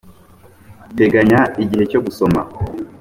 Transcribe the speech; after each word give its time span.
teganya 0.97 1.41
igihe 1.63 1.83
cyo 1.91 1.99
gusoma 2.05 2.41